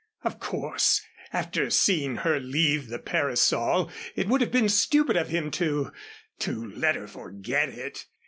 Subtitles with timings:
[0.23, 0.99] Of course,
[1.31, 5.91] after seeing her leave the parasol it would have been stupid of him to
[6.39, 8.07] to let her forget it.